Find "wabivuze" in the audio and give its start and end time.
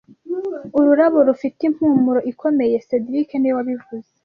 3.57-4.09